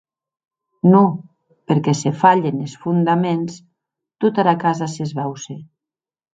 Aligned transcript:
Non, 0.93 1.09
perque 1.67 1.93
se 2.01 2.11
falhen 2.21 2.55
es 2.67 2.73
fondaments, 2.81 3.53
tota 4.21 4.39
era 4.45 4.59
casa 4.65 4.85
s'esbauce. 4.93 5.55